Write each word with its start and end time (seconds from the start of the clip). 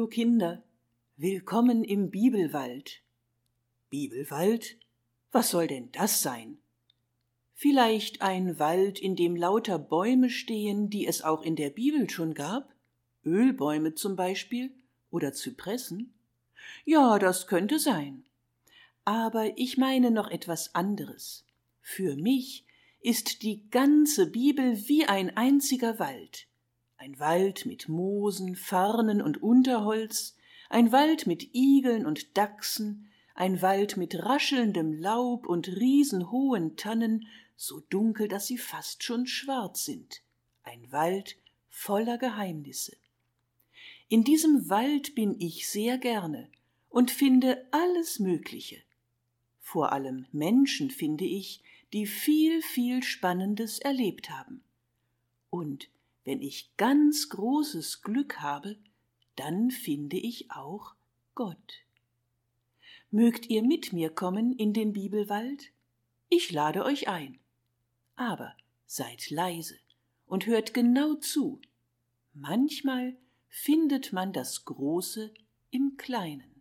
Hallo 0.00 0.08
Kinder, 0.08 0.62
willkommen 1.18 1.84
im 1.84 2.08
Bibelwald. 2.08 3.02
Bibelwald? 3.90 4.78
Was 5.30 5.50
soll 5.50 5.66
denn 5.66 5.92
das 5.92 6.22
sein? 6.22 6.56
Vielleicht 7.52 8.22
ein 8.22 8.58
Wald, 8.58 8.98
in 8.98 9.14
dem 9.14 9.36
lauter 9.36 9.78
Bäume 9.78 10.30
stehen, 10.30 10.88
die 10.88 11.06
es 11.06 11.20
auch 11.20 11.42
in 11.42 11.54
der 11.54 11.68
Bibel 11.68 12.08
schon 12.08 12.32
gab? 12.32 12.72
Ölbäume 13.26 13.94
zum 13.94 14.16
Beispiel 14.16 14.72
oder 15.10 15.34
Zypressen? 15.34 16.14
Ja, 16.86 17.18
das 17.18 17.46
könnte 17.46 17.78
sein. 17.78 18.24
Aber 19.04 19.58
ich 19.58 19.76
meine 19.76 20.10
noch 20.10 20.30
etwas 20.30 20.74
anderes. 20.74 21.44
Für 21.82 22.16
mich 22.16 22.64
ist 23.02 23.42
die 23.42 23.68
ganze 23.68 24.30
Bibel 24.30 24.78
wie 24.88 25.04
ein 25.04 25.36
einziger 25.36 25.98
Wald. 25.98 26.46
Ein 27.00 27.18
Wald 27.18 27.64
mit 27.64 27.88
Moosen, 27.88 28.56
Farnen 28.56 29.22
und 29.22 29.42
Unterholz, 29.42 30.36
ein 30.68 30.92
Wald 30.92 31.26
mit 31.26 31.54
Igeln 31.54 32.04
und 32.04 32.36
Dachsen, 32.36 33.08
ein 33.34 33.62
Wald 33.62 33.96
mit 33.96 34.22
raschelndem 34.22 34.92
Laub 34.92 35.46
und 35.46 35.66
riesenhohen 35.66 36.76
Tannen, 36.76 37.26
so 37.56 37.80
dunkel, 37.88 38.28
dass 38.28 38.48
sie 38.48 38.58
fast 38.58 39.02
schon 39.02 39.26
schwarz 39.26 39.86
sind, 39.86 40.20
ein 40.62 40.92
Wald 40.92 41.38
voller 41.70 42.18
Geheimnisse. 42.18 42.98
In 44.10 44.22
diesem 44.22 44.68
Wald 44.68 45.14
bin 45.14 45.40
ich 45.40 45.70
sehr 45.70 45.96
gerne 45.96 46.50
und 46.90 47.10
finde 47.10 47.66
alles 47.70 48.18
Mögliche. 48.18 48.76
Vor 49.58 49.92
allem 49.92 50.26
Menschen 50.32 50.90
finde 50.90 51.24
ich, 51.24 51.62
die 51.94 52.04
viel, 52.04 52.60
viel 52.60 53.02
Spannendes 53.02 53.78
erlebt 53.78 54.28
haben. 54.28 54.62
Und 55.48 55.88
wenn 56.24 56.40
ich 56.40 56.76
ganz 56.76 57.28
großes 57.28 58.02
Glück 58.02 58.40
habe, 58.40 58.76
dann 59.36 59.70
finde 59.70 60.16
ich 60.16 60.50
auch 60.50 60.94
Gott. 61.34 61.84
Mögt 63.10 63.46
ihr 63.50 63.62
mit 63.62 63.92
mir 63.92 64.10
kommen 64.10 64.52
in 64.52 64.72
den 64.72 64.92
Bibelwald? 64.92 65.72
Ich 66.28 66.52
lade 66.52 66.84
euch 66.84 67.08
ein. 67.08 67.40
Aber 68.16 68.54
seid 68.86 69.30
leise 69.30 69.78
und 70.26 70.46
hört 70.46 70.74
genau 70.74 71.14
zu. 71.14 71.60
Manchmal 72.34 73.16
findet 73.48 74.12
man 74.12 74.32
das 74.32 74.64
Große 74.64 75.32
im 75.70 75.96
Kleinen. 75.96 76.59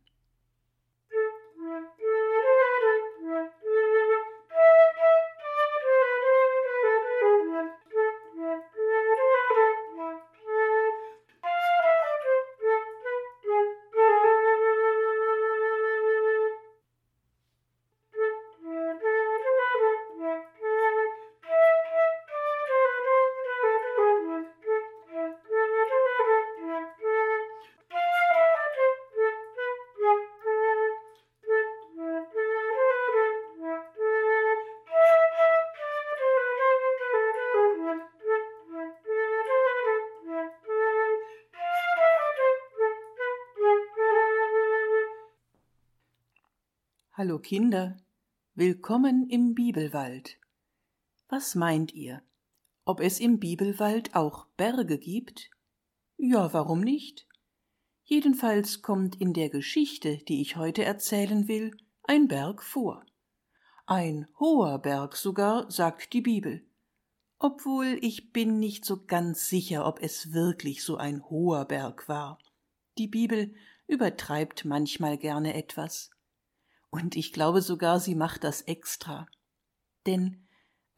Hallo 47.19 47.37
Kinder, 47.37 47.97
willkommen 48.55 49.27
im 49.30 49.53
Bibelwald. 49.53 50.37
Was 51.27 51.53
meint 51.53 51.93
ihr? 51.93 52.21
Ob 52.85 53.02
es 53.02 53.19
im 53.19 53.41
Bibelwald 53.41 54.15
auch 54.15 54.45
Berge 54.55 54.97
gibt? 54.97 55.49
Ja, 56.15 56.53
warum 56.53 56.80
nicht? 56.80 57.27
Jedenfalls 58.05 58.81
kommt 58.81 59.19
in 59.19 59.33
der 59.33 59.49
Geschichte, 59.49 60.19
die 60.30 60.39
ich 60.39 60.55
heute 60.55 60.85
erzählen 60.85 61.49
will, 61.49 61.75
ein 62.03 62.30
Berg 62.30 62.63
vor. 62.63 63.05
Ein 63.86 64.30
hoher 64.39 64.80
Berg 64.80 65.17
sogar, 65.17 65.69
sagt 65.69 66.13
die 66.13 66.21
Bibel. 66.21 66.63
Obwohl 67.37 67.97
ich 67.99 68.31
bin 68.31 68.59
nicht 68.59 68.86
so 68.86 69.03
ganz 69.05 69.49
sicher, 69.49 69.86
ob 69.86 70.01
es 70.01 70.31
wirklich 70.31 70.86
so 70.86 70.95
ein 70.95 71.30
hoher 71.30 71.65
Berg 71.65 72.07
war. 72.07 72.39
Die 72.97 73.07
Bibel 73.07 73.53
übertreibt 73.87 74.63
manchmal 74.63 75.17
gerne 75.17 75.55
etwas. 75.55 76.11
Und 76.89 77.16
ich 77.16 77.33
glaube 77.33 77.61
sogar, 77.61 78.00
sie 78.00 78.16
macht 78.16 78.44
das 78.44 78.61
extra. 78.61 79.27
Denn, 80.05 80.48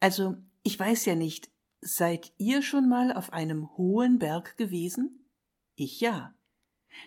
also, 0.00 0.36
ich 0.62 0.78
weiß 0.78 1.04
ja 1.04 1.14
nicht, 1.14 1.50
seid 1.80 2.32
ihr 2.38 2.62
schon 2.62 2.88
mal 2.88 3.12
auf 3.12 3.32
einem 3.32 3.76
hohen 3.76 4.18
Berg 4.18 4.56
gewesen? 4.56 5.28
Ich 5.74 6.00
ja. 6.00 6.34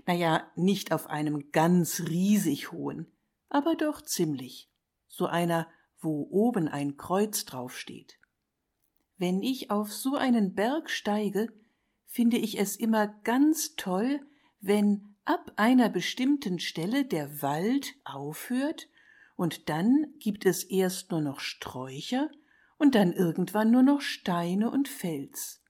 Naja, 0.06 0.51
nicht 0.56 0.91
auf 0.91 1.07
einem 1.07 1.51
ganz 1.51 2.01
riesig 2.01 2.72
hohen, 2.72 3.12
aber 3.50 3.75
doch 3.75 4.01
ziemlich. 4.01 4.69
So 5.07 5.28
einer, 5.28 5.68
wo 6.00 6.28
oben 6.29 6.68
ein 6.68 6.97
Kreuz 6.97 7.45
draufsteht. 7.45 8.19
Wenn 9.18 9.41
ich 9.41 9.72
auf 9.72 9.94
so 9.94 10.16
einen 10.16 10.53
Berg 10.53 10.90
steige, 10.90 11.47
finde 12.06 12.38
ich 12.38 12.59
es 12.59 12.75
immer 12.75 13.07
ganz 13.07 13.75
toll, 13.75 14.19
wenn 14.59 15.14
ab 15.25 15.52
einer 15.56 15.90
bestimmten 15.90 16.59
Stelle 16.59 17.03
der 17.03 17.41
Wald 17.41 17.96
aufhört 18.03 18.88
und 19.36 19.69
dann 19.69 20.13
gibt 20.19 20.46
es 20.46 20.63
erst 20.63 21.12
nur 21.12 21.22
noch 21.22 21.40
Sträucher 21.40 22.30
und 22.78 22.94
dann 22.94 23.12
irgendwann 23.12 23.72
nur 23.72 23.81
noch 23.81 24.02
Steine 24.02 24.69
und 24.69 24.88
Fels. 24.88 25.63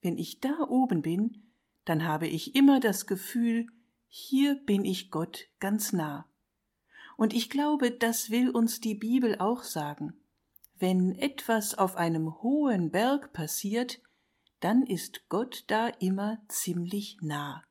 Wenn 0.00 0.16
ich 0.16 0.40
da 0.40 0.66
oben 0.68 1.02
bin, 1.02 1.52
dann 1.84 2.04
habe 2.04 2.28
ich 2.28 2.54
immer 2.54 2.78
das 2.78 3.06
Gefühl, 3.06 3.66
hier 4.06 4.54
bin 4.64 4.84
ich 4.84 5.10
Gott 5.10 5.48
ganz 5.58 5.92
nah. 5.92 6.26
Und 7.16 7.34
ich 7.34 7.50
glaube, 7.50 7.90
das 7.90 8.30
will 8.30 8.50
uns 8.50 8.80
die 8.80 8.94
Bibel 8.94 9.38
auch 9.38 9.64
sagen. 9.64 10.14
Wenn 10.78 11.14
etwas 11.16 11.76
auf 11.76 11.96
einem 11.96 12.40
hohen 12.42 12.90
Berg 12.90 13.32
passiert, 13.32 14.00
dann 14.60 14.84
ist 14.84 15.28
Gott 15.28 15.64
da 15.66 15.88
immer 15.88 16.38
ziemlich 16.48 17.18
nah 17.20 17.62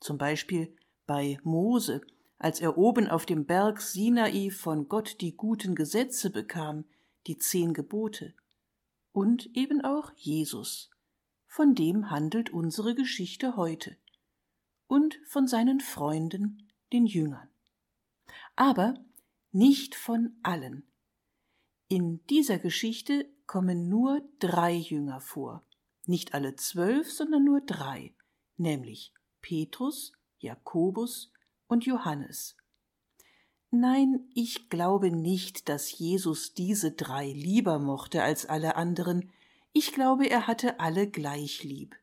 zum 0.00 0.18
Beispiel 0.18 0.74
bei 1.06 1.38
Mose, 1.42 2.00
als 2.38 2.60
er 2.60 2.78
oben 2.78 3.08
auf 3.08 3.26
dem 3.26 3.46
Berg 3.46 3.80
Sinai 3.80 4.50
von 4.50 4.88
Gott 4.88 5.20
die 5.20 5.36
guten 5.36 5.74
Gesetze 5.74 6.30
bekam, 6.30 6.84
die 7.26 7.38
zehn 7.38 7.74
Gebote, 7.74 8.34
und 9.12 9.56
eben 9.56 9.80
auch 9.80 10.12
Jesus, 10.14 10.90
von 11.46 11.74
dem 11.74 12.10
handelt 12.10 12.50
unsere 12.50 12.94
Geschichte 12.94 13.56
heute, 13.56 13.96
und 14.86 15.18
von 15.26 15.46
seinen 15.46 15.80
Freunden, 15.80 16.68
den 16.92 17.06
Jüngern. 17.06 17.48
Aber 18.54 18.94
nicht 19.50 19.94
von 19.94 20.36
allen. 20.42 20.86
In 21.88 22.24
dieser 22.26 22.58
Geschichte 22.58 23.28
kommen 23.46 23.88
nur 23.88 24.22
drei 24.38 24.74
Jünger 24.74 25.20
vor, 25.20 25.64
nicht 26.04 26.34
alle 26.34 26.54
zwölf, 26.54 27.10
sondern 27.10 27.44
nur 27.44 27.60
drei, 27.62 28.14
nämlich 28.56 29.12
Petrus, 29.40 30.12
Jakobus 30.38 31.32
und 31.66 31.84
Johannes. 31.84 32.56
Nein, 33.70 34.28
ich 34.34 34.70
glaube 34.70 35.10
nicht, 35.10 35.68
dass 35.68 35.98
Jesus 35.98 36.54
diese 36.54 36.92
drei 36.92 37.30
lieber 37.30 37.78
mochte 37.78 38.22
als 38.22 38.46
alle 38.46 38.76
anderen, 38.76 39.30
ich 39.72 39.92
glaube, 39.92 40.26
er 40.30 40.46
hatte 40.46 40.80
alle 40.80 41.08
gleich 41.08 41.62
lieb. 41.62 41.94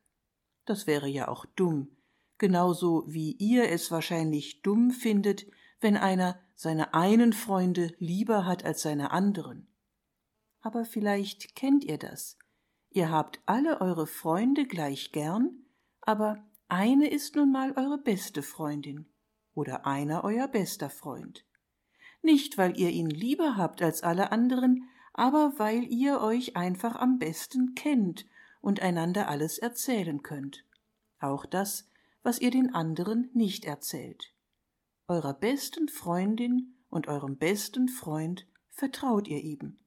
Das 0.65 0.85
wäre 0.85 1.07
ja 1.07 1.27
auch 1.27 1.45
dumm, 1.45 1.89
genauso 2.37 3.03
wie 3.07 3.31
ihr 3.33 3.69
es 3.69 3.89
wahrscheinlich 3.91 4.61
dumm 4.61 4.91
findet, 4.91 5.47
wenn 5.81 5.97
einer 5.97 6.39
seine 6.55 6.93
einen 6.93 7.33
Freunde 7.33 7.93
lieber 7.99 8.45
hat 8.45 8.63
als 8.63 8.81
seine 8.81 9.11
anderen. 9.11 9.67
Aber 10.61 10.85
vielleicht 10.85 11.55
kennt 11.55 11.83
ihr 11.83 11.97
das. 11.97 12.37
Ihr 12.91 13.11
habt 13.11 13.41
alle 13.45 13.81
eure 13.81 14.07
Freunde 14.07 14.65
gleich 14.65 15.11
gern, 15.11 15.65
aber 16.01 16.37
eine 16.67 17.09
ist 17.09 17.35
nun 17.35 17.51
mal 17.51 17.73
eure 17.73 17.97
beste 17.97 18.41
Freundin 18.41 19.06
oder 19.53 19.85
einer 19.85 20.23
euer 20.23 20.47
bester 20.47 20.89
Freund. 20.89 21.45
Nicht, 22.21 22.57
weil 22.57 22.79
ihr 22.79 22.89
ihn 22.89 23.09
lieber 23.09 23.56
habt 23.56 23.81
als 23.81 24.01
alle 24.01 24.31
anderen, 24.31 24.89
aber 25.13 25.53
weil 25.57 25.83
ihr 25.83 26.21
euch 26.21 26.56
einfach 26.56 26.95
am 26.95 27.19
besten 27.19 27.75
kennt 27.75 28.25
und 28.62 28.81
einander 28.81 29.29
alles 29.29 29.59
erzählen 29.59 30.23
könnt. 30.23 30.65
Auch 31.19 31.45
das, 31.45 31.88
was 32.23 32.39
ihr 32.41 32.50
den 32.50 32.73
anderen 32.73 33.29
nicht 33.33 33.65
erzählt. 33.65 34.33
Eurer 35.07 35.35
besten 35.35 35.88
Freundin 35.88 36.75
und 36.89 37.07
eurem 37.07 37.38
besten 37.38 37.88
Freund 37.88 38.47
vertraut 38.71 39.27
ihr 39.27 39.44
eben. 39.44 39.85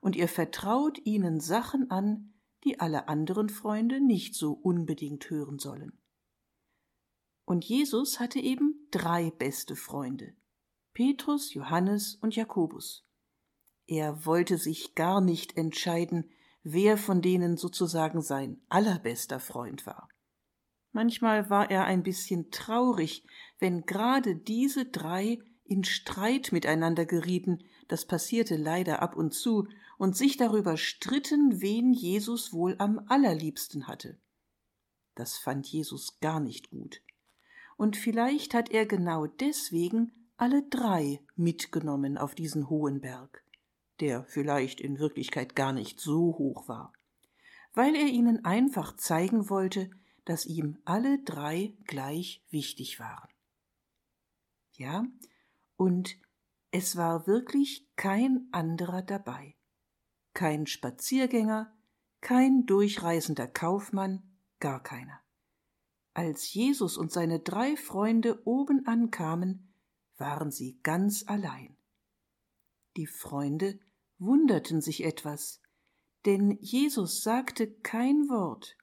Und 0.00 0.16
ihr 0.16 0.28
vertraut 0.28 0.98
ihnen 1.04 1.38
Sachen 1.38 1.90
an, 1.90 2.34
die 2.64 2.80
alle 2.80 3.06
anderen 3.08 3.48
Freunde 3.48 4.00
nicht 4.00 4.34
so 4.34 4.52
unbedingt 4.52 5.30
hören 5.30 5.60
sollen. 5.60 5.98
Und 7.46 7.64
Jesus 7.64 8.20
hatte 8.20 8.40
eben 8.40 8.88
drei 8.90 9.30
beste 9.30 9.76
Freunde 9.76 10.34
Petrus, 10.92 11.54
Johannes 11.54 12.16
und 12.16 12.34
Jakobus. 12.34 13.06
Er 13.86 14.26
wollte 14.26 14.58
sich 14.58 14.94
gar 14.94 15.20
nicht 15.20 15.56
entscheiden, 15.56 16.28
wer 16.64 16.98
von 16.98 17.22
denen 17.22 17.56
sozusagen 17.56 18.20
sein 18.20 18.60
allerbester 18.68 19.38
Freund 19.38 19.86
war. 19.86 20.08
Manchmal 20.90 21.48
war 21.48 21.70
er 21.70 21.84
ein 21.84 22.02
bisschen 22.02 22.50
traurig, 22.50 23.24
wenn 23.60 23.82
gerade 23.82 24.34
diese 24.34 24.86
drei 24.86 25.38
in 25.64 25.84
Streit 25.84 26.50
miteinander 26.50 27.06
gerieten, 27.06 27.62
das 27.86 28.06
passierte 28.06 28.56
leider 28.56 29.02
ab 29.02 29.16
und 29.16 29.34
zu, 29.34 29.68
und 29.98 30.16
sich 30.16 30.36
darüber 30.36 30.76
stritten, 30.76 31.60
wen 31.60 31.92
Jesus 31.92 32.52
wohl 32.52 32.74
am 32.78 32.98
allerliebsten 33.06 33.86
hatte. 33.86 34.18
Das 35.14 35.38
fand 35.38 35.66
Jesus 35.66 36.18
gar 36.20 36.40
nicht 36.40 36.70
gut. 36.70 37.02
Und 37.76 37.96
vielleicht 37.96 38.54
hat 38.54 38.70
er 38.70 38.86
genau 38.86 39.26
deswegen 39.26 40.12
alle 40.36 40.62
drei 40.62 41.20
mitgenommen 41.34 42.18
auf 42.18 42.34
diesen 42.34 42.68
hohen 42.68 43.00
Berg, 43.00 43.42
der 44.00 44.24
vielleicht 44.24 44.80
in 44.80 44.98
Wirklichkeit 44.98 45.54
gar 45.56 45.72
nicht 45.72 46.00
so 46.00 46.36
hoch 46.38 46.68
war, 46.68 46.92
weil 47.74 47.94
er 47.94 48.06
ihnen 48.06 48.44
einfach 48.44 48.96
zeigen 48.96 49.48
wollte, 49.50 49.90
dass 50.24 50.46
ihm 50.46 50.78
alle 50.84 51.22
drei 51.22 51.74
gleich 51.84 52.42
wichtig 52.50 52.98
waren. 52.98 53.28
Ja, 54.72 55.04
und 55.76 56.16
es 56.70 56.96
war 56.96 57.26
wirklich 57.26 57.86
kein 57.96 58.48
anderer 58.52 59.02
dabei. 59.02 59.54
Kein 60.34 60.66
Spaziergänger, 60.66 61.72
kein 62.20 62.66
durchreisender 62.66 63.46
Kaufmann, 63.46 64.22
gar 64.60 64.82
keiner. 64.82 65.20
Als 66.16 66.54
Jesus 66.54 66.96
und 66.96 67.12
seine 67.12 67.40
drei 67.40 67.76
Freunde 67.76 68.40
oben 68.46 68.86
ankamen, 68.86 69.68
waren 70.16 70.50
sie 70.50 70.80
ganz 70.82 71.24
allein. 71.26 71.76
Die 72.96 73.06
Freunde 73.06 73.78
wunderten 74.16 74.80
sich 74.80 75.04
etwas, 75.04 75.60
denn 76.24 76.56
Jesus 76.62 77.22
sagte 77.22 77.70
kein 77.70 78.30
Wort, 78.30 78.78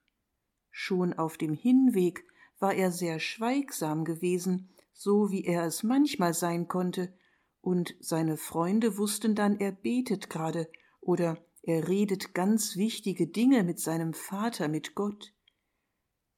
Schon 0.70 1.14
auf 1.14 1.40
dem 1.40 1.54
Hinweg 1.54 2.24
war 2.60 2.76
er 2.76 2.92
sehr 2.92 3.20
schweigsam 3.20 4.06
gewesen, 4.06 4.70
so 4.94 5.32
wie 5.32 5.44
er 5.44 5.66
es 5.66 5.82
manchmal 5.82 6.36
sein 6.36 6.68
konnte, 6.68 7.18
und 7.62 7.96
seine 8.00 8.38
Freunde 8.38 9.00
wussten 9.00 9.34
dann, 9.34 9.60
er 9.60 9.72
betet 9.72 10.30
gerade 10.30 10.70
oder 11.02 11.44
er 11.64 11.88
redet 11.88 12.36
ganz 12.36 12.76
wichtige 12.76 13.26
Dinge 13.26 13.64
mit 13.64 13.80
seinem 13.80 14.14
Vater, 14.14 14.68
mit 14.68 14.94
Gott. 14.94 15.34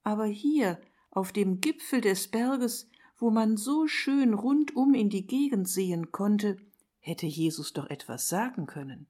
Aber 0.05 0.25
hier, 0.25 0.79
auf 1.09 1.31
dem 1.31 1.61
Gipfel 1.61 1.99
des 1.99 2.27
Berges, 2.27 2.87
wo 3.17 3.31
man 3.31 3.57
so 3.57 3.87
schön 3.87 4.35
rundum 4.35 4.93
in 4.93 5.09
die 5.09 5.25
Gegend 5.25 5.67
sehen 5.67 6.11
konnte, 6.11 6.57
hätte 6.99 7.25
Jesus 7.25 7.73
doch 7.73 7.89
etwas 7.89 8.29
sagen 8.29 8.67
können. 8.67 9.07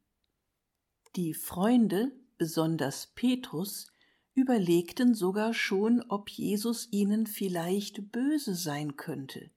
Die 1.18 1.33
Freunde, 1.33 2.13
besonders 2.38 3.07
Petrus, 3.13 3.92
überlegten 4.36 5.13
sogar 5.13 5.53
schon, 5.53 6.01
ob 6.07 6.30
Jesus 6.30 6.88
ihnen 6.92 7.27
vielleicht 7.27 8.13
böse 8.13 8.56
sein 8.56 8.95
könnte. 8.95 9.51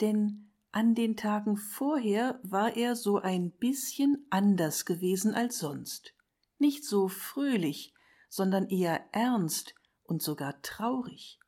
Denn 0.00 0.50
an 0.72 0.94
den 0.94 1.16
Tagen 1.16 1.58
vorher 1.58 2.40
war 2.42 2.74
er 2.74 2.96
so 2.96 3.18
ein 3.18 3.50
bisschen 3.50 4.26
anders 4.30 4.86
gewesen 4.86 5.34
als 5.34 5.58
sonst. 5.58 6.14
Nicht 6.58 6.84
so 6.84 7.08
fröhlich, 7.08 7.92
sondern 8.30 8.68
eher 8.68 9.12
ernst 9.12 9.74
und 10.08 10.20
sogar 10.20 10.60
traurig. 10.62 11.38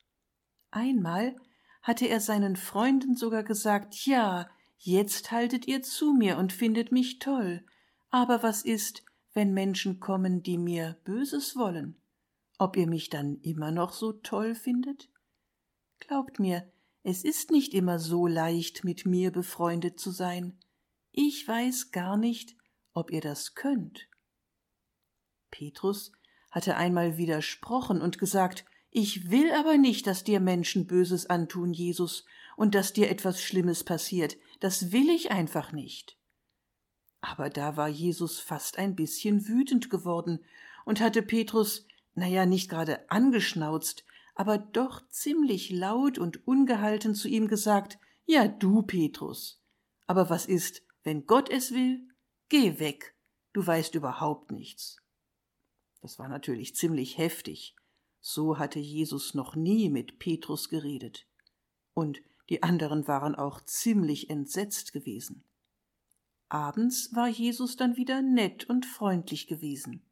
Einmal 0.71 1.35
hatte 1.83 2.07
er 2.07 2.21
seinen 2.21 2.55
Freunden 2.55 3.17
sogar 3.17 3.43
gesagt, 3.43 4.07
ja, 4.07 4.49
jetzt 4.79 5.33
haltet 5.33 5.67
ihr 5.67 5.83
zu 5.83 6.12
mir 6.12 6.39
und 6.39 6.53
findet 6.53 6.93
mich 6.93 7.19
toll, 7.19 7.67
aber 8.11 8.45
was 8.45 8.62
ist, 8.62 9.03
wenn 9.35 9.53
Menschen 9.53 9.99
kommen, 9.99 10.45
die 10.45 10.59
mir 10.59 10.97
Böses 11.03 11.57
wollen? 11.57 12.01
ob 12.61 12.77
ihr 12.77 12.87
mich 12.87 13.09
dann 13.09 13.41
immer 13.41 13.71
noch 13.71 13.95
so 13.95 14.12
toll 14.12 14.55
findet? 14.55 15.09
Glaubt 15.99 16.39
mir, 16.39 16.71
es 17.03 17.25
ist 17.25 17.51
nicht 17.51 17.73
immer 17.73 17.99
so 17.99 18.27
leicht, 18.27 18.85
mit 18.85 19.06
mir 19.06 19.31
befreundet 19.31 19.99
zu 19.99 20.11
sein. 20.11 20.59
Ich 21.11 21.49
weiß 21.49 21.91
gar 21.91 22.19
nicht, 22.19 22.55
ob 22.93 23.11
ihr 23.11 23.23
das 23.23 23.55
könnt. 23.55 24.09
Petrus 25.51 26.13
hatte 26.50 26.76
einmal 26.76 27.17
widersprochen 27.17 28.00
und 28.00 28.19
gesagt, 28.19 28.64
ich 28.91 29.31
will 29.31 29.52
aber 29.52 29.76
nicht, 29.76 30.06
dass 30.06 30.25
dir 30.25 30.41
Menschen 30.41 30.87
Böses 30.87 31.26
antun, 31.26 31.73
Jesus, 31.73 32.25
und 32.56 32.75
dass 32.75 32.93
dir 32.93 33.11
etwas 33.11 33.41
Schlimmes 33.43 33.85
passiert. 33.85 34.37
Das 34.58 34.93
will 34.93 35.08
ich 35.11 35.31
einfach 35.31 35.73
nicht. 35.73 36.19
Aber 37.20 37.50
da 37.50 37.76
war 37.76 37.88
Jesus 37.88 38.41
fast 38.41 38.79
ein 38.79 38.97
bisschen 38.97 39.47
wütend 39.47 39.91
geworden 39.91 40.41
und 40.85 41.00
hatte 41.00 41.23
Petrus 41.23 41.87
naja, 42.14 42.47
nicht 42.47 42.69
gerade 42.69 43.11
angeschnauzt, 43.11 44.05
aber 44.35 44.58
doch 44.58 45.06
ziemlich 45.08 45.70
laut 45.70 46.19
und 46.19 46.46
ungehalten 46.46 47.14
zu 47.14 47.29
ihm 47.29 47.49
gesagt, 47.49 47.99
ja 48.26 48.49
du, 48.49 48.82
Petrus. 48.82 49.62
Aber 50.06 50.31
was 50.31 50.46
ist, 50.46 50.82
wenn 51.03 51.26
Gott 51.26 51.49
es 51.50 51.73
will? 51.73 52.08
Geh 52.49 52.79
weg, 52.79 53.14
du 53.53 53.67
weißt 53.67 53.94
überhaupt 53.94 54.50
nichts. 54.50 55.00
Das 56.00 56.19
war 56.19 56.29
natürlich 56.29 56.75
ziemlich 56.75 57.19
heftig. 57.19 57.76
So 58.20 58.58
hatte 58.58 58.79
Jesus 58.79 59.35
noch 59.35 59.56
nie 59.56 59.91
mit 59.91 60.19
Petrus 60.19 60.69
geredet. 60.69 61.26
Und 61.94 62.20
die 62.49 62.62
anderen 62.62 63.06
waren 63.06 63.35
auch 63.35 63.61
ziemlich 63.61 64.31
entsetzt 64.31 64.93
gewesen. 64.93 65.44
Abends 66.49 67.14
war 67.14 67.29
Jesus 67.29 67.76
dann 67.76 67.97
wieder 67.97 68.23
nett 68.23 68.64
und 68.69 68.85
freundlich 68.85 69.47
gewesen. 69.47 70.02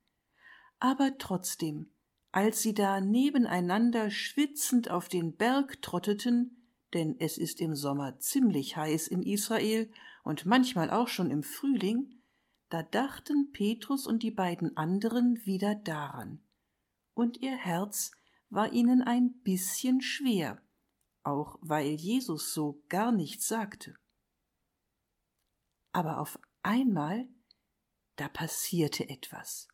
Aber 0.79 1.19
trotzdem, 1.19 1.91
als 2.31 2.63
sie 2.63 2.75
da 2.75 3.01
nebeneinander 3.01 4.11
schwitzend 4.11 4.91
auf 4.91 5.09
den 5.09 5.35
Berg 5.37 5.83
trotteten, 5.83 6.59
denn 6.95 7.17
es 7.19 7.39
ist 7.39 7.61
im 7.61 7.75
Sommer 7.75 8.19
ziemlich 8.21 8.77
heiß 8.77 9.09
in 9.09 9.23
Israel 9.23 9.91
und 10.23 10.47
manchmal 10.47 10.91
auch 10.91 11.09
schon 11.09 11.31
im 11.31 11.43
Frühling, 11.43 12.18
da 12.69 12.83
dachten 12.83 13.51
Petrus 13.53 14.07
und 14.07 14.23
die 14.23 14.31
beiden 14.31 14.77
anderen 14.77 15.45
wieder 15.45 15.75
daran, 15.75 16.43
und 17.15 17.39
ihr 17.39 17.57
Herz 17.57 18.13
war 18.51 18.73
ihnen 18.73 19.03
ein 19.03 19.41
bisschen 19.43 20.01
schwer, 20.01 20.63
auch 21.23 21.59
weil 21.61 21.95
Jesus 21.95 22.53
so 22.53 22.83
gar 22.89 23.13
nichts 23.13 23.49
sagte. 23.49 23.95
Aber 25.93 26.21
auf 26.21 26.39
einmal, 26.63 27.29
da 28.17 28.29
passierte 28.29 29.09
etwas 29.09 29.69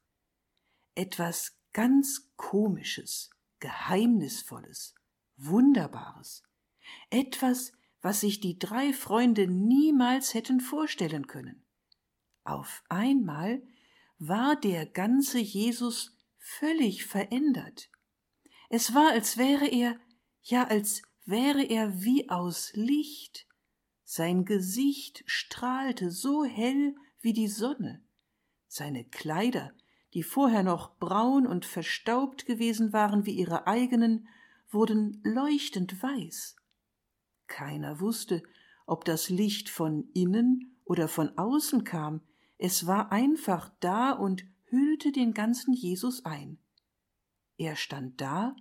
etwas 0.95 1.57
ganz 1.73 2.31
Komisches, 2.37 3.31
Geheimnisvolles, 3.61 4.95
Wunderbares, 5.37 6.43
etwas, 7.11 7.73
was 8.01 8.21
sich 8.21 8.41
die 8.41 8.59
drei 8.59 8.93
Freunde 8.93 9.49
niemals 9.49 10.35
hätten 10.35 10.61
vorstellen 10.61 11.27
können. 11.27 11.64
Auf 12.45 12.83
einmal 12.89 13.63
war 14.19 14.57
der 14.57 14.87
ganze 14.87 15.39
Jesus 15.39 16.17
völlig 16.39 17.05
verändert. 17.05 17.91
Es 18.71 18.95
war, 18.95 19.11
als 19.11 19.37
wäre 19.37 19.67
er, 19.67 19.99
ja, 20.43 20.65
als 20.65 21.03
wäre 21.25 21.63
er 21.65 22.03
wie 22.03 22.29
aus 22.29 22.73
Licht. 22.75 23.47
Sein 24.05 24.45
Gesicht 24.45 25.25
strahlte 25.27 26.11
so 26.11 26.45
hell 26.45 26.95
wie 27.21 27.33
die 27.33 27.49
Sonne. 27.49 28.03
Seine 28.69 29.05
Kleider 29.05 29.73
die 30.15 30.23
vorher 30.23 30.63
noch 30.63 30.97
braun 30.99 31.47
und 31.47 31.67
verstaubt 31.67 32.47
gewesen 32.47 32.93
waren 32.93 33.27
wie 33.27 33.33
ihre 33.33 33.67
eigenen, 33.67 34.29
wurden 34.71 35.21
leuchtend 35.25 36.03
weiß. 36.03 36.57
Keiner 37.49 38.01
wusste, 38.01 38.43
ob 38.87 39.05
das 39.05 39.29
Licht 39.29 39.69
von 39.69 40.09
innen 40.15 40.79
oder 40.85 41.09
von 41.09 41.37
außen 41.37 41.85
kam, 41.85 42.23
es 42.59 42.87
war 42.87 43.13
einfach 43.13 43.71
da 43.81 44.13
und 44.13 44.45
hüllte 44.67 45.13
den 45.13 45.35
ganzen 45.35 45.75
Jesus 45.75 46.25
ein. 46.25 46.59
Er 47.57 47.77
stand 47.77 48.21
da 48.21 48.57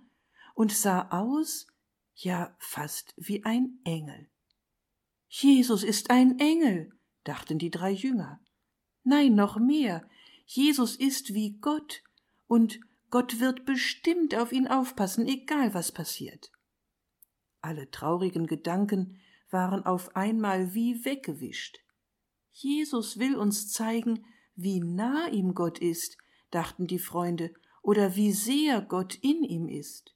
und 0.54 0.72
sah 0.72 1.08
aus, 1.10 1.66
ja 2.14 2.54
fast 2.58 3.14
wie 3.16 3.44
ein 3.44 3.80
Engel. 3.84 4.30
Jesus 5.28 5.82
ist 5.82 6.10
ein 6.10 6.38
Engel, 6.38 6.92
dachten 7.24 7.58
die 7.58 7.70
drei 7.70 7.90
Jünger. 7.90 8.40
Nein, 9.02 9.34
noch 9.34 9.58
mehr, 9.58 10.08
Jesus 10.46 10.96
ist 10.96 11.34
wie 11.34 11.58
Gott 11.58 12.02
und 12.46 12.80
Gott 13.10 13.40
wird 13.40 13.64
bestimmt 13.64 14.34
auf 14.34 14.52
ihn 14.52 14.66
aufpassen, 14.66 15.26
egal 15.26 15.74
was 15.74 15.92
passiert. 15.92 16.52
Alle 17.60 17.90
traurigen 17.90 18.46
Gedanken 18.46 19.20
waren 19.50 19.86
auf 19.86 20.16
einmal 20.16 20.74
wie 20.74 21.04
weggewischt. 21.04 21.83
Jesus 22.56 23.18
will 23.18 23.34
uns 23.34 23.72
zeigen, 23.72 24.24
wie 24.54 24.78
nah 24.78 25.26
ihm 25.26 25.54
Gott 25.54 25.80
ist, 25.80 26.16
dachten 26.52 26.86
die 26.86 27.00
Freunde, 27.00 27.52
oder 27.82 28.14
wie 28.14 28.32
sehr 28.32 28.80
Gott 28.80 29.16
in 29.16 29.42
ihm 29.42 29.68
ist. 29.68 30.14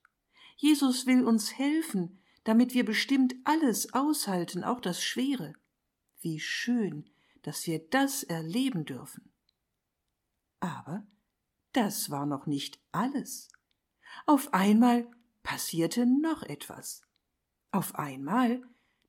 Jesus 0.56 1.04
will 1.06 1.24
uns 1.24 1.58
helfen, 1.58 2.22
damit 2.44 2.74
wir 2.74 2.84
bestimmt 2.84 3.34
alles 3.42 3.92
aushalten, 3.92 4.62
auch 4.62 4.80
das 4.80 5.02
Schwere. 5.02 5.52
Wie 6.20 6.38
schön, 6.38 7.10
dass 7.42 7.66
wir 7.66 7.80
das 7.90 8.22
erleben 8.22 8.84
dürfen. 8.84 9.32
Aber 10.60 11.06
das 11.72 12.08
war 12.08 12.24
noch 12.24 12.46
nicht 12.46 12.78
alles. 12.92 13.48
Auf 14.26 14.54
einmal 14.54 15.10
passierte 15.42 16.06
noch 16.06 16.44
etwas. 16.44 17.02
Auf 17.72 17.96
einmal, 17.96 18.62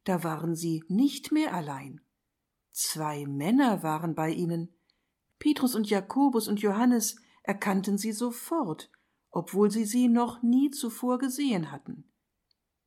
da 0.04 0.24
waren 0.24 0.56
sie 0.56 0.84
nicht 0.88 1.32
mehr 1.32 1.54
allein. 1.54 2.02
Zwei 2.82 3.26
Männer 3.26 3.84
waren 3.84 4.16
bei 4.16 4.30
ihnen. 4.30 4.70
Petrus 5.38 5.76
und 5.76 5.90
Jakobus 5.90 6.48
und 6.48 6.62
Johannes 6.62 7.18
erkannten 7.44 7.98
sie 7.98 8.14
sofort, 8.14 8.90
obwohl 9.32 9.70
sie 9.70 9.84
sie 9.84 10.08
noch 10.08 10.42
nie 10.44 10.72
zuvor 10.72 11.18
gesehen 11.18 11.74
hatten. 11.74 12.06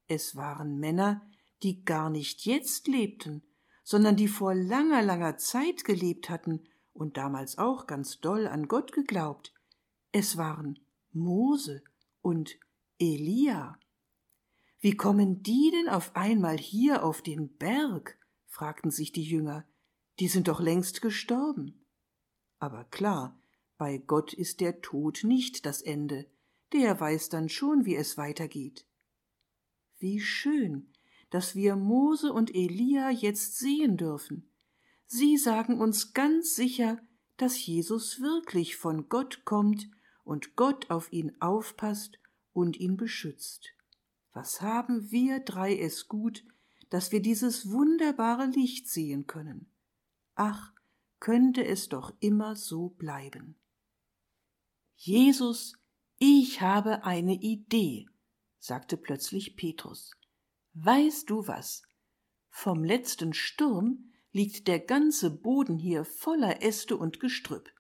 Es 0.07 0.35
waren 0.35 0.79
Männer, 0.79 1.21
die 1.63 1.85
gar 1.85 2.09
nicht 2.09 2.47
jetzt 2.47 2.89
lebten, 2.89 3.43
sondern 3.85 4.17
die 4.17 4.29
vor 4.29 4.55
langer, 4.55 5.03
langer 5.03 5.37
Zeit 5.37 5.85
gelebt 5.85 6.31
hatten 6.31 6.65
und 6.95 7.19
damals 7.19 7.59
auch 7.59 7.87
ganz 7.87 8.19
doll 8.19 8.47
an 8.47 8.69
Gott 8.69 8.93
geglaubt. 8.93 9.53
Es 10.11 10.39
waren 10.39 10.79
Mose 11.13 11.85
und 12.23 12.59
Elia. 12.99 13.79
Wie 14.81 14.97
kommen 14.97 15.43
die 15.43 15.71
denn 15.71 15.91
auf 15.93 16.17
einmal 16.17 16.57
hier 16.57 17.05
auf 17.05 17.21
den 17.21 17.55
Berg? 17.59 18.19
fragten 18.47 18.91
sich 18.91 19.13
die 19.13 19.25
Jünger. 19.25 19.67
Die 20.23 20.29
sind 20.29 20.47
doch 20.47 20.61
längst 20.61 21.03
gestorben. 21.03 21.85
Aber 22.61 22.85
klar, 22.85 23.43
bei 23.77 23.99
Gott 23.99 24.33
ist 24.33 24.61
der 24.61 24.81
Tod 24.81 25.25
nicht 25.25 25.67
das 25.67 25.83
Ende, 25.83 26.31
der 26.73 27.01
weiß 27.01 27.29
dann 27.29 27.49
schon, 27.49 27.87
wie 27.87 27.97
es 27.97 28.17
weitergeht. 28.17 28.87
Wie 29.99 30.21
schön, 30.21 30.93
dass 31.31 31.57
wir 31.57 31.75
Mose 31.75 32.33
und 32.33 32.55
Elia 32.55 33.11
jetzt 33.11 33.59
sehen 33.59 33.97
dürfen. 33.97 34.49
Sie 35.07 35.37
sagen 35.37 35.81
uns 35.81 36.13
ganz 36.15 36.55
sicher, 36.55 37.01
dass 37.37 37.67
Jesus 37.67 38.21
wirklich 38.21 38.77
von 38.77 39.09
Gott 39.09 39.45
kommt 39.45 39.91
und 40.23 40.55
Gott 40.55 40.89
auf 40.89 41.13
ihn 41.13 41.33
aufpasst 41.41 42.21
und 42.53 42.77
ihn 42.79 42.97
beschützt. 42.97 43.75
Was 44.33 44.61
haben 44.61 45.11
wir 45.11 45.41
drei 45.41 45.77
es 45.77 46.07
gut, 46.07 46.45
dass 46.91 47.11
wir 47.11 47.21
dieses 47.21 47.73
wunderbare 47.73 48.47
Licht 48.47 48.87
sehen 48.87 49.27
können. 49.27 49.72
Ach, 50.35 50.73
könnte 51.21 51.65
es 51.65 51.89
doch 51.89 52.13
immer 52.21 52.57
so 52.57 52.89
bleiben. 52.89 53.61
Jesus, 54.97 55.75
ich 56.19 56.61
habe 56.61 57.05
eine 57.05 57.35
Idee, 57.35 58.07
sagte 58.59 58.97
plötzlich 58.97 59.57
Petrus. 59.57 60.13
Weißt 60.75 61.29
du 61.29 61.47
was? 61.47 61.83
Vom 62.49 62.85
letzten 62.85 63.35
Sturm 63.35 64.13
liegt 64.33 64.69
der 64.69 64.81
ganze 64.81 65.31
Boden 65.31 65.77
hier 65.77 66.05
voller 66.05 66.63
Äste 66.63 66.97
und 66.97 67.21
Gestrüpp. 67.21 67.71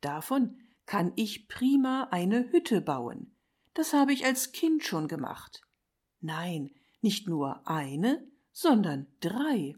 Davon 0.00 0.58
kann 0.86 1.12
ich 1.16 1.48
prima 1.48 2.08
eine 2.10 2.50
Hütte 2.50 2.80
bauen. 2.80 3.36
Das 3.74 3.92
habe 3.92 4.12
ich 4.12 4.24
als 4.24 4.52
Kind 4.52 4.84
schon 4.84 5.08
gemacht. 5.08 5.62
Nein, 6.20 6.70
nicht 7.00 7.26
nur 7.26 7.66
eine, 7.68 8.26
sondern 8.52 9.06
drei. 9.20 9.74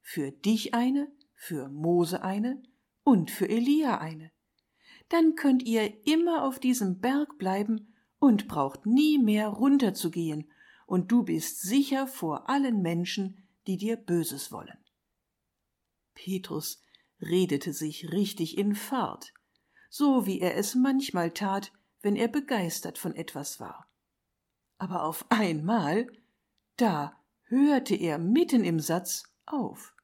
Für 0.00 0.30
dich 0.30 0.74
eine, 0.74 1.10
für 1.38 1.68
Mose 1.68 2.22
eine 2.22 2.60
und 3.04 3.30
für 3.30 3.48
Elia 3.48 3.98
eine. 3.98 4.32
Dann 5.08 5.36
könnt 5.36 5.62
ihr 5.62 6.06
immer 6.06 6.44
auf 6.44 6.58
diesem 6.58 6.98
Berg 6.98 7.38
bleiben 7.38 7.94
und 8.18 8.48
braucht 8.48 8.84
nie 8.84 9.18
mehr 9.18 9.48
runterzugehen, 9.48 10.50
und 10.86 11.12
du 11.12 11.22
bist 11.22 11.60
sicher 11.60 12.06
vor 12.06 12.48
allen 12.48 12.82
Menschen, 12.82 13.46
die 13.66 13.76
dir 13.76 13.96
Böses 13.96 14.50
wollen. 14.50 14.78
Petrus 16.14 16.82
redete 17.20 17.72
sich 17.72 18.10
richtig 18.10 18.56
in 18.56 18.74
Fahrt, 18.74 19.32
so 19.90 20.26
wie 20.26 20.40
er 20.40 20.56
es 20.56 20.74
manchmal 20.74 21.30
tat, 21.30 21.72
wenn 22.00 22.16
er 22.16 22.28
begeistert 22.28 22.98
von 22.98 23.14
etwas 23.14 23.60
war. 23.60 23.86
Aber 24.78 25.04
auf 25.04 25.26
einmal, 25.28 26.06
da 26.76 27.20
hörte 27.44 27.94
er 27.94 28.18
mitten 28.18 28.64
im 28.64 28.80
Satz 28.80 29.24
auf. 29.46 29.94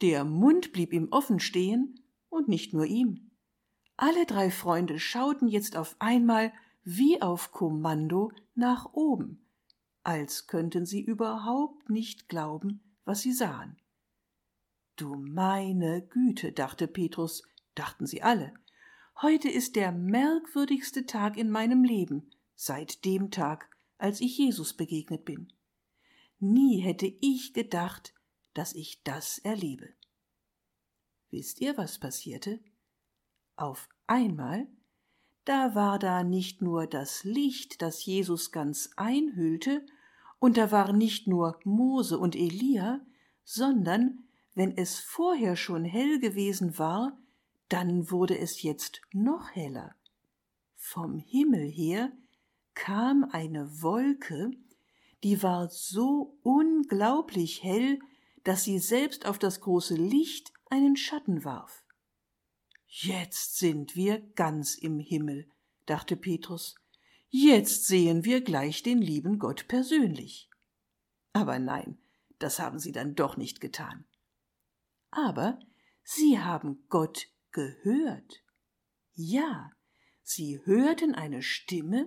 Der 0.00 0.24
Mund 0.24 0.72
blieb 0.72 0.92
ihm 0.92 1.08
offen 1.10 1.40
stehen, 1.40 2.00
und 2.28 2.48
nicht 2.48 2.74
nur 2.74 2.84
ihm. 2.84 3.30
Alle 3.96 4.26
drei 4.26 4.50
Freunde 4.50 4.98
schauten 4.98 5.48
jetzt 5.48 5.76
auf 5.76 5.96
einmal 5.98 6.52
wie 6.84 7.22
auf 7.22 7.50
Kommando 7.50 8.30
nach 8.54 8.92
oben, 8.92 9.46
als 10.02 10.46
könnten 10.46 10.86
sie 10.86 11.00
überhaupt 11.00 11.88
nicht 11.88 12.28
glauben, 12.28 12.80
was 13.04 13.22
sie 13.22 13.32
sahen. 13.32 13.76
Du 14.96 15.14
meine 15.16 16.06
Güte, 16.06 16.52
dachte 16.52 16.88
Petrus, 16.88 17.42
dachten 17.74 18.06
sie 18.06 18.22
alle. 18.22 18.52
Heute 19.20 19.48
ist 19.48 19.76
der 19.76 19.92
merkwürdigste 19.92 21.06
Tag 21.06 21.36
in 21.36 21.50
meinem 21.50 21.82
Leben, 21.82 22.30
seit 22.54 23.04
dem 23.04 23.30
Tag, 23.30 23.68
als 23.98 24.20
ich 24.20 24.36
Jesus 24.36 24.74
begegnet 24.74 25.24
bin. 25.24 25.52
Nie 26.38 26.80
hätte 26.80 27.06
ich 27.20 27.54
gedacht, 27.54 28.14
dass 28.56 28.74
ich 28.74 29.02
das 29.02 29.38
erlebe. 29.38 29.88
Wisst 31.30 31.60
ihr, 31.60 31.76
was 31.76 31.98
passierte? 31.98 32.60
Auf 33.56 33.88
einmal 34.06 34.68
da 35.46 35.76
war 35.76 36.00
da 36.00 36.24
nicht 36.24 36.60
nur 36.60 36.88
das 36.88 37.22
Licht, 37.22 37.80
das 37.80 38.04
Jesus 38.04 38.50
ganz 38.50 38.90
einhüllte, 38.96 39.86
und 40.40 40.56
da 40.56 40.72
waren 40.72 40.98
nicht 40.98 41.28
nur 41.28 41.60
Mose 41.62 42.18
und 42.18 42.34
Elia, 42.34 43.00
sondern 43.44 44.24
wenn 44.54 44.76
es 44.76 44.98
vorher 44.98 45.54
schon 45.54 45.84
hell 45.84 46.18
gewesen 46.18 46.78
war, 46.78 47.16
dann 47.68 48.10
wurde 48.10 48.36
es 48.36 48.62
jetzt 48.62 49.00
noch 49.12 49.54
heller. 49.54 49.94
Vom 50.74 51.16
Himmel 51.18 51.70
her 51.70 52.10
kam 52.74 53.24
eine 53.30 53.82
Wolke, 53.82 54.50
die 55.22 55.44
war 55.44 55.70
so 55.70 56.38
unglaublich 56.42 57.62
hell, 57.62 58.00
dass 58.46 58.62
sie 58.62 58.78
selbst 58.78 59.26
auf 59.26 59.40
das 59.40 59.60
große 59.60 59.96
Licht 59.96 60.52
einen 60.70 60.96
Schatten 60.96 61.44
warf. 61.44 61.84
Jetzt 62.86 63.58
sind 63.58 63.96
wir 63.96 64.20
ganz 64.36 64.76
im 64.76 65.00
Himmel, 65.00 65.50
dachte 65.84 66.16
Petrus. 66.16 66.76
Jetzt 67.28 67.86
sehen 67.86 68.24
wir 68.24 68.42
gleich 68.42 68.84
den 68.84 69.02
lieben 69.02 69.40
Gott 69.40 69.66
persönlich. 69.66 70.48
Aber 71.32 71.58
nein, 71.58 71.98
das 72.38 72.60
haben 72.60 72.78
sie 72.78 72.92
dann 72.92 73.16
doch 73.16 73.36
nicht 73.36 73.60
getan. 73.60 74.04
Aber 75.10 75.58
sie 76.04 76.38
haben 76.38 76.84
Gott 76.88 77.26
gehört. 77.50 78.44
Ja, 79.14 79.72
sie 80.22 80.60
hörten 80.64 81.16
eine 81.16 81.42
Stimme 81.42 82.06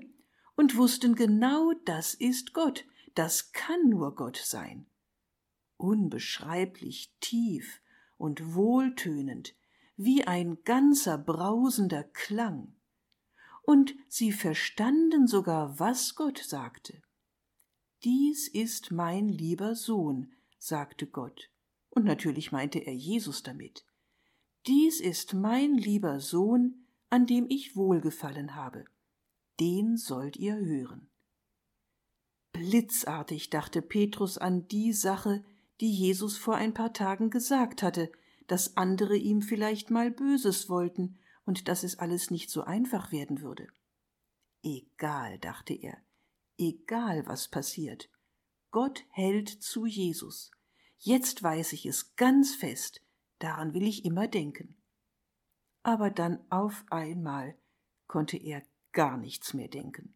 und 0.56 0.78
wussten 0.78 1.16
genau, 1.16 1.74
das 1.84 2.14
ist 2.14 2.54
Gott, 2.54 2.86
das 3.14 3.52
kann 3.52 3.90
nur 3.90 4.16
Gott 4.16 4.38
sein. 4.38 4.89
Unbeschreiblich 5.80 7.10
tief 7.22 7.82
und 8.18 8.54
wohltönend, 8.54 9.56
wie 9.96 10.26
ein 10.26 10.62
ganzer 10.66 11.18
brausender 11.18 12.04
Klang. 12.04 12.76
Und 13.64 13.96
sie 14.10 14.34
verstanden 14.34 15.26
sogar, 15.26 15.80
was 15.80 16.16
Gott 16.16 16.38
sagte. 16.38 17.02
Dies 18.04 18.50
ist 18.50 18.92
mein 18.92 19.30
lieber 19.30 19.74
Sohn, 19.74 20.34
sagte 20.58 21.08
Gott, 21.08 21.50
und 21.90 22.04
natürlich 22.04 22.52
meinte 22.52 22.80
er 22.80 22.94
Jesus 22.94 23.42
damit. 23.42 23.86
Dies 24.68 25.00
ist 25.00 25.34
mein 25.34 25.78
lieber 25.78 26.20
Sohn, 26.20 26.88
an 27.10 27.26
dem 27.26 27.46
ich 27.48 27.78
wohlgefallen 27.78 28.54
habe. 28.56 28.84
Den 29.62 29.96
sollt 29.96 30.36
ihr 30.36 30.58
hören. 30.58 31.10
Blitzartig 32.52 33.50
dachte 33.50 33.82
Petrus 33.82 34.38
an 34.38 34.68
die 34.68 34.92
Sache, 34.92 35.46
die 35.82 35.92
Jesus 35.92 36.38
vor 36.38 36.56
ein 36.56 36.74
paar 36.74 36.94
Tagen 36.94 37.30
gesagt 37.30 37.84
hatte, 37.84 38.12
dass 38.48 38.76
andere 38.78 39.16
ihm 39.16 39.42
vielleicht 39.42 39.90
mal 39.92 40.12
Böses 40.12 40.70
wollten 40.70 41.20
und 41.46 41.68
dass 41.68 41.84
es 41.84 42.00
alles 42.00 42.32
nicht 42.32 42.50
so 42.50 42.64
einfach 42.64 43.12
werden 43.12 43.42
würde. 43.42 43.68
Egal, 44.64 45.40
dachte 45.40 45.74
er, 45.74 45.98
egal 46.58 47.26
was 47.28 47.48
passiert. 47.48 48.10
Gott 48.72 49.06
hält 49.10 49.50
zu 49.50 49.86
Jesus. 49.86 50.52
Jetzt 50.98 51.42
weiß 51.42 51.74
ich 51.74 51.86
es 51.86 52.16
ganz 52.16 52.56
fest, 52.56 53.02
daran 53.40 53.74
will 53.74 53.88
ich 53.88 54.04
immer 54.04 54.28
denken. 54.28 54.76
Aber 55.82 56.10
dann 56.10 56.40
auf 56.50 56.84
einmal 56.90 57.58
konnte 58.08 58.38
er 58.38 58.64
gar 58.92 59.18
nichts 59.18 59.54
mehr 59.54 59.70
denken. 59.70 60.16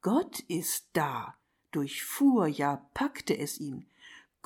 Gott 0.00 0.40
ist 0.40 0.88
da, 0.92 1.38
durchfuhr, 1.70 2.46
ja 2.46 2.88
packte 2.94 3.36
es 3.38 3.58
ihn. 3.60 3.88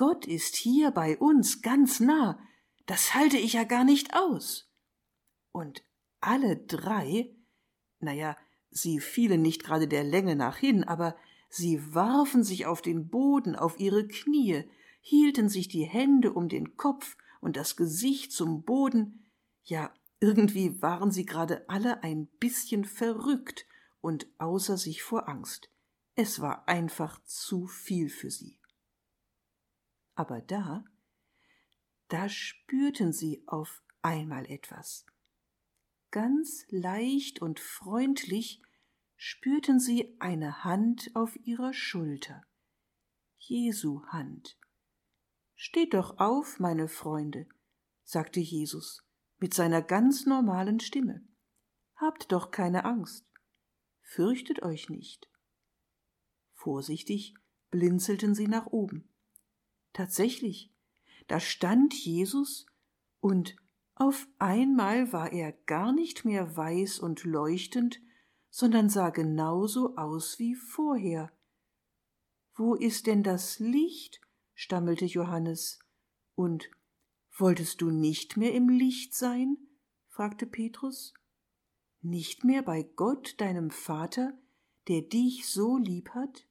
Gott 0.00 0.26
ist 0.26 0.56
hier 0.56 0.92
bei 0.92 1.18
uns 1.18 1.60
ganz 1.60 2.00
nah, 2.00 2.38
das 2.86 3.14
halte 3.14 3.36
ich 3.36 3.52
ja 3.52 3.64
gar 3.64 3.84
nicht 3.84 4.14
aus. 4.14 4.72
Und 5.52 5.84
alle 6.22 6.56
drei, 6.56 7.36
na 7.98 8.14
ja, 8.14 8.34
sie 8.70 8.98
fielen 8.98 9.42
nicht 9.42 9.62
gerade 9.62 9.86
der 9.86 10.02
Länge 10.02 10.36
nach 10.36 10.56
hin, 10.56 10.84
aber 10.84 11.16
Sie 11.52 11.94
warfen 11.94 12.44
sich 12.44 12.64
auf 12.64 12.80
den 12.80 13.08
Boden, 13.08 13.56
auf 13.56 13.78
ihre 13.78 14.06
Knie, 14.06 14.64
hielten 15.02 15.50
sich 15.50 15.68
die 15.68 15.84
Hände 15.84 16.32
um 16.32 16.48
den 16.48 16.78
Kopf 16.78 17.18
und 17.42 17.58
das 17.58 17.76
Gesicht 17.76 18.32
zum 18.32 18.62
Boden, 18.62 19.30
ja, 19.64 19.92
irgendwie 20.18 20.80
waren 20.80 21.10
sie 21.10 21.26
gerade 21.26 21.68
alle 21.68 22.02
ein 22.02 22.28
bisschen 22.38 22.86
verrückt 22.86 23.66
und 24.00 24.28
außer 24.38 24.78
sich 24.78 25.02
vor 25.02 25.28
Angst. 25.28 25.70
Es 26.14 26.40
war 26.40 26.66
einfach 26.68 27.22
zu 27.24 27.66
viel 27.66 28.08
für 28.08 28.30
sie. 28.30 28.59
Aber 30.20 30.42
da, 30.42 30.84
da 32.08 32.28
spürten 32.28 33.10
sie 33.10 33.42
auf 33.46 33.82
einmal 34.02 34.44
etwas. 34.50 35.06
Ganz 36.10 36.66
leicht 36.68 37.40
und 37.40 37.58
freundlich 37.58 38.60
spürten 39.16 39.80
sie 39.80 40.14
eine 40.20 40.62
Hand 40.62 41.10
auf 41.14 41.36
ihrer 41.36 41.72
Schulter. 41.72 42.44
Jesu 43.38 44.04
Hand. 44.08 44.58
Steht 45.54 45.94
doch 45.94 46.18
auf, 46.18 46.60
meine 46.60 46.88
Freunde, 46.88 47.48
sagte 48.02 48.40
Jesus 48.40 49.02
mit 49.38 49.54
seiner 49.54 49.80
ganz 49.80 50.26
normalen 50.26 50.80
Stimme. 50.80 51.26
Habt 51.96 52.30
doch 52.30 52.50
keine 52.50 52.84
Angst. 52.84 53.24
Fürchtet 54.02 54.60
euch 54.60 54.90
nicht. 54.90 55.30
Vorsichtig 56.52 57.32
blinzelten 57.70 58.34
sie 58.34 58.48
nach 58.48 58.66
oben. 58.66 59.09
Tatsächlich, 59.92 60.72
da 61.26 61.40
stand 61.40 61.94
Jesus 61.94 62.66
und 63.20 63.56
auf 63.94 64.26
einmal 64.38 65.12
war 65.12 65.32
er 65.32 65.52
gar 65.52 65.92
nicht 65.92 66.24
mehr 66.24 66.56
weiß 66.56 67.00
und 67.00 67.24
leuchtend, 67.24 68.00
sondern 68.48 68.88
sah 68.88 69.10
genauso 69.10 69.96
aus 69.96 70.38
wie 70.38 70.54
vorher. 70.54 71.30
Wo 72.54 72.74
ist 72.74 73.06
denn 73.06 73.22
das 73.22 73.58
Licht? 73.58 74.20
stammelte 74.54 75.04
Johannes. 75.04 75.78
Und 76.34 76.70
wolltest 77.36 77.80
du 77.80 77.90
nicht 77.90 78.36
mehr 78.36 78.54
im 78.54 78.68
Licht 78.68 79.14
sein? 79.14 79.56
fragte 80.08 80.46
Petrus. 80.46 81.14
Nicht 82.02 82.44
mehr 82.44 82.62
bei 82.62 82.82
Gott, 82.82 83.40
deinem 83.40 83.70
Vater, 83.70 84.38
der 84.88 85.02
dich 85.02 85.46
so 85.46 85.76
lieb 85.76 86.10
hat? 86.10 86.46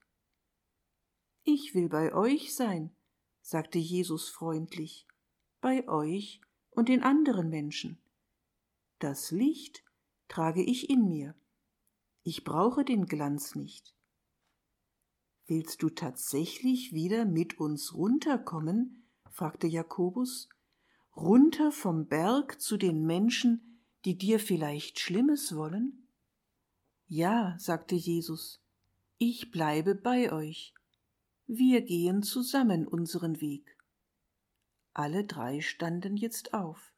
Ich 1.44 1.74
will 1.74 1.90
bei 1.90 2.14
euch 2.14 2.54
sein, 2.54 2.96
sagte 3.50 3.80
Jesus 3.80 4.30
freundlich, 4.30 5.08
bei 5.60 5.88
euch 5.88 6.40
und 6.70 6.88
den 6.88 7.02
anderen 7.02 7.50
Menschen. 7.50 7.98
Das 9.00 9.32
Licht 9.32 9.84
trage 10.28 10.62
ich 10.62 10.88
in 10.88 11.10
mir. 11.10 11.34
Ich 12.22 12.44
brauche 12.44 12.86
den 12.86 13.08
Glanz 13.08 13.56
nicht. 13.56 13.96
Willst 15.48 15.82
du 15.82 15.90
tatsächlich 15.90 16.94
wieder 16.94 17.26
mit 17.26 17.60
uns 17.60 17.96
runterkommen? 17.96 19.10
fragte 19.32 19.66
Jakobus. 19.66 20.48
Runter 21.16 21.72
vom 21.72 22.06
Berg 22.06 22.62
zu 22.62 22.78
den 22.78 23.04
Menschen, 23.04 23.82
die 24.06 24.16
dir 24.16 24.40
vielleicht 24.40 25.00
Schlimmes 25.00 25.56
wollen? 25.56 26.08
Ja, 27.08 27.56
sagte 27.58 27.96
Jesus, 27.96 28.62
ich 29.18 29.50
bleibe 29.50 29.96
bei 29.96 30.32
euch. 30.32 30.76
Wir 31.52 31.82
gehen 31.82 32.22
zusammen 32.22 32.88
unseren 32.88 33.42
Weg. 33.42 33.76
Alle 34.94 35.26
drei 35.26 35.62
standen 35.62 36.16
jetzt 36.16 36.54
auf. 36.54 36.94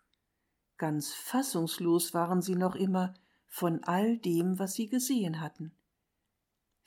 Ganz 0.78 1.14
fassungslos 1.14 2.14
waren 2.14 2.42
sie 2.42 2.58
noch 2.58 2.76
immer 2.76 3.14
von 3.48 3.82
all 3.86 4.18
dem, 4.18 4.60
was 4.60 4.74
sie 4.74 4.90
gesehen 4.90 5.40
hatten. 5.40 5.72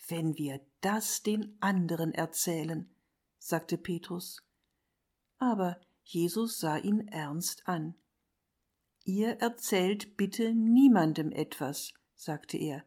Wenn 0.08 0.36
wir 0.36 0.60
das 0.82 1.22
den 1.22 1.56
anderen 1.60 2.12
erzählen, 2.12 2.94
sagte 3.38 3.78
Petrus. 3.78 4.42
Aber 5.38 5.80
Jesus 6.02 6.58
sah 6.58 6.76
ihn 6.76 7.08
ernst 7.08 7.66
an. 7.66 7.94
Ihr 9.04 9.40
erzählt 9.40 10.18
bitte 10.18 10.52
niemandem 10.52 11.32
etwas, 11.32 11.94
sagte 12.14 12.58
er. 12.58 12.84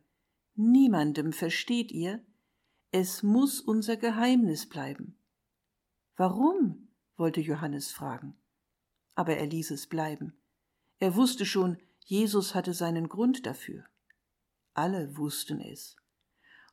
Niemandem, 0.53 1.33
versteht 1.33 1.91
ihr? 1.91 2.23
Es 2.91 3.23
muss 3.23 3.59
unser 3.59 3.97
Geheimnis 3.97 4.67
bleiben. 4.67 5.17
Warum? 6.15 6.87
wollte 7.15 7.41
Johannes 7.41 7.91
fragen. 7.91 8.37
Aber 9.15 9.35
er 9.35 9.47
ließ 9.47 9.71
es 9.71 9.87
bleiben. 9.87 10.37
Er 10.99 11.15
wusste 11.15 11.45
schon, 11.45 11.77
Jesus 12.05 12.55
hatte 12.55 12.73
seinen 12.73 13.09
Grund 13.09 13.45
dafür. 13.45 13.83
Alle 14.73 15.17
wussten 15.17 15.59
es 15.59 15.97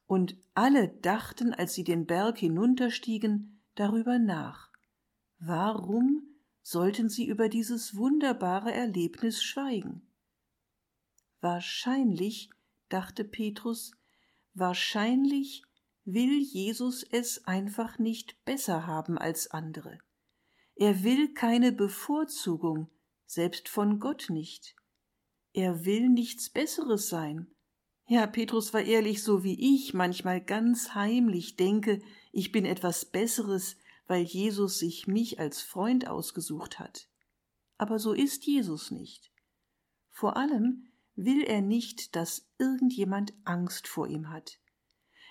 und 0.07 0.37
alle 0.55 0.89
dachten, 0.89 1.55
als 1.55 1.75
sie 1.75 1.85
den 1.85 2.07
Berg 2.07 2.39
hinunterstiegen, 2.39 3.61
darüber 3.75 4.19
nach. 4.19 4.71
Warum 5.39 6.23
sollten 6.63 7.09
sie 7.09 7.27
über 7.27 7.49
dieses 7.49 7.97
wunderbare 7.97 8.73
Erlebnis 8.73 9.43
schweigen? 9.43 10.03
Wahrscheinlich, 11.41 12.51
dachte 12.89 13.25
Petrus, 13.25 13.93
wahrscheinlich 14.55 15.65
will 16.05 16.41
Jesus 16.41 17.03
es 17.03 17.45
einfach 17.47 17.99
nicht 17.99 18.45
besser 18.45 18.87
haben 18.87 19.19
als 19.19 19.51
andere. 19.51 19.99
Er 20.77 21.03
will 21.03 21.33
keine 21.35 21.73
Bevorzugung, 21.73 22.91
selbst 23.27 23.69
von 23.69 24.01
Gott 24.01 24.27
nicht. 24.29 24.77
Er 25.53 25.85
will 25.85 26.09
nichts 26.09 26.51
Besseres 26.51 27.09
sein 27.09 27.55
ja, 28.07 28.27
Petrus 28.27 28.75
war 28.75 28.83
ehrlich 28.83 29.23
so 29.23 29.45
wie 29.45 29.75
ich 29.75 29.95
manchmal 29.95 30.41
ganz 30.41 30.95
heimlich 30.95 31.57
denke, 31.57 32.03
ich 32.33 32.53
bin 32.53 32.67
etwas 32.67 33.07
Besseres, 33.07 33.77
weil 34.07 34.23
Jesus 34.23 34.79
sich 34.79 35.07
mich 35.07 35.41
als 35.41 35.63
Freund 35.63 36.07
ausgesucht 36.07 36.79
hat. 36.79 37.09
Aber 37.79 37.99
so 37.99 38.13
ist 38.13 38.45
Jesus 38.47 38.91
nicht. 38.91 39.33
Vor 40.11 40.37
allem 40.37 40.87
will 41.17 41.43
er 41.43 41.63
nicht, 41.63 42.15
dass 42.15 42.51
irgendjemand 42.59 43.33
Angst 43.45 43.89
vor 43.89 44.07
ihm 44.07 44.31
hat. 44.31 44.61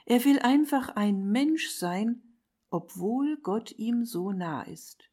Er 0.05 0.23
will 0.25 0.39
einfach 0.39 0.89
ein 0.89 1.31
Mensch 1.31 1.69
sein, 1.69 2.21
obwohl 2.69 3.37
Gott 3.41 3.71
ihm 3.77 4.05
so 4.05 4.31
nah 4.31 4.63
ist. 4.63 5.09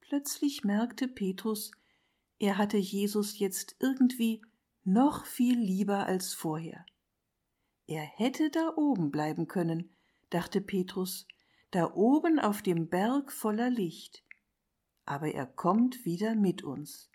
Plötzlich 0.00 0.64
merkte 0.64 1.08
Petrus, 1.08 1.72
er 2.38 2.58
hatte 2.58 2.78
Jesus 2.78 3.38
jetzt 3.38 3.76
irgendwie 3.80 4.42
noch 4.84 5.24
viel 5.26 5.58
lieber 5.58 6.06
als 6.06 6.32
vorher. 6.32 6.84
Er 7.86 8.02
hätte 8.02 8.50
da 8.50 8.74
oben 8.76 9.10
bleiben 9.10 9.46
können, 9.46 9.94
dachte 10.30 10.60
Petrus, 10.60 11.26
da 11.70 11.92
oben 11.92 12.38
auf 12.38 12.62
dem 12.62 12.88
Berg 12.88 13.32
voller 13.32 13.70
Licht. 13.70 14.24
Aber 15.04 15.32
er 15.32 15.46
kommt 15.46 16.04
wieder 16.04 16.34
mit 16.34 16.62
uns, 16.62 17.10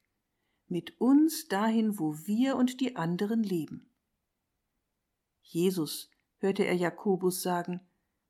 mit 0.67 1.00
uns 1.00 1.48
dahin, 1.48 1.98
wo 1.98 2.17
wir 2.26 2.56
und 2.56 2.82
die 2.82 2.95
anderen 2.95 3.41
leben. 3.43 3.89
Jesus, 5.41 6.10
hörte 6.38 6.65
er 6.65 6.76
Jakobus 6.76 7.41
sagen, 7.41 7.82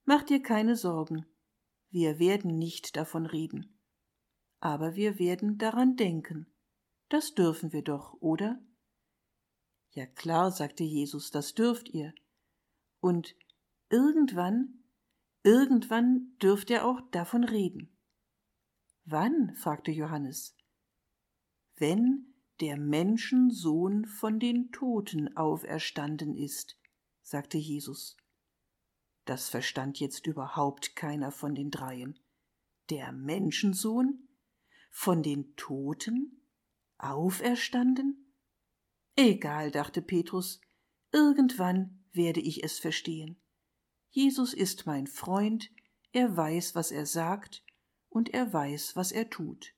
mach 0.04 0.24
dir 0.24 0.42
keine 0.42 0.76
Sorgen, 0.76 1.26
wir 1.90 2.20
werden 2.20 2.58
nicht 2.58 2.96
davon 2.98 3.26
reden. 3.26 3.80
Aber 4.60 4.96
wir 4.96 5.20
werden 5.20 5.58
daran 5.58 5.96
denken. 5.96 6.48
Das 7.10 7.34
dürfen 7.34 7.72
wir 7.72 7.84
doch, 7.84 8.14
oder? 8.20 8.60
Ja 9.92 10.06
klar, 10.06 10.52
sagte 10.52 10.84
Jesus, 10.84 11.32
das 11.32 11.54
dürft 11.54 11.90
ihr. 11.90 12.14
Und 13.00 13.36
irgendwann, 13.90 14.84
irgendwann 15.44 16.36
dürft 16.42 16.70
ihr 16.70 16.86
auch 16.86 17.00
davon 17.12 17.44
reden. 17.44 17.96
Wann? 19.06 19.56
fragte 19.56 19.92
Johannes. 19.92 20.58
Wenn 21.78 22.34
der 22.60 22.78
Menschensohn 22.78 24.06
von 24.06 24.40
den 24.40 24.72
Toten 24.72 25.36
auferstanden 25.38 26.36
ist, 26.36 26.78
sagte 27.26 27.58
Jesus. 27.58 28.16
Das 29.26 29.50
verstand 29.50 30.00
jetzt 30.00 30.28
überhaupt 30.28 30.96
keiner 30.96 31.32
von 31.32 31.56
den 31.56 31.72
dreien. 31.72 32.20
Der 32.92 33.12
Menschensohn? 33.12 34.30
Von 34.92 35.24
den 35.24 35.56
Toten? 35.56 36.48
Auferstanden? 37.00 38.32
Egal, 39.16 39.72
dachte 39.72 40.04
Petrus, 40.04 40.62
irgendwann 41.12 42.06
werde 42.14 42.42
ich 42.42 42.64
es 42.64 42.78
verstehen. 42.78 43.42
Jesus 44.12 44.54
ist 44.54 44.86
mein 44.86 45.08
Freund, 45.08 45.72
er 46.12 46.38
weiß, 46.38 46.76
was 46.76 46.92
er 46.92 47.08
sagt, 47.08 47.66
und 48.08 48.34
er 48.34 48.54
weiß, 48.54 48.96
was 48.96 49.12
er 49.12 49.30
tut. 49.32 49.74